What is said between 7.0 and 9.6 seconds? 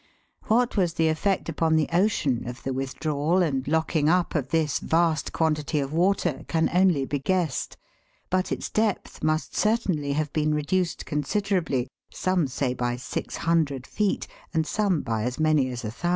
be guessed; but its depth must